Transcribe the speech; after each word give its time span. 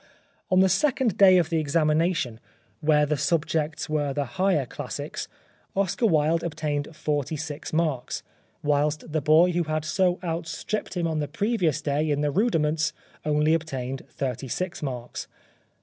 On 0.49 0.61
the 0.61 0.67
second 0.67 1.15
day 1.15 1.37
of 1.37 1.51
the 1.51 1.59
examination, 1.59 2.39
where 2.79 3.05
the 3.05 3.17
subjects 3.17 3.87
were 3.87 4.13
the 4.13 4.25
Higher 4.25 4.65
Classics, 4.65 5.27
Oscar 5.75 6.07
Wilde 6.07 6.41
obtained 6.43 6.87
46 6.95 7.71
marks; 7.71 8.23
whilst 8.63 9.11
the 9.11 9.21
boy 9.21 9.51
who 9.51 9.65
had 9.65 9.85
so 9.85 10.17
outstripped 10.23 10.97
him 10.97 11.05
on 11.05 11.19
the 11.19 11.27
previous 11.27 11.83
day 11.83 12.09
in 12.09 12.21
the 12.21 12.31
rudiments 12.31 12.93
only 13.23 13.53
obtained 13.53 14.03
36 14.09 14.81
marks. 14.81 15.27